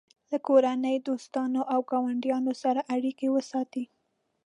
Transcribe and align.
له 0.31 0.37
کورنۍ، 0.47 0.95
دوستانو 1.07 1.61
او 1.73 1.79
ګاونډیانو 1.91 2.53
سره 2.63 2.81
اړیکې 2.95 3.27
وساتئ. 3.35 3.85